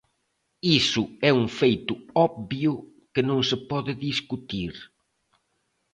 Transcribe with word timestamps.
Iso 0.79 1.03
é 1.29 1.31
un 1.41 1.47
feito 1.59 1.93
obvio 2.27 2.71
que 3.13 3.21
non 3.29 3.39
se 3.49 3.57
pode 3.71 3.93
discutir. 4.07 4.73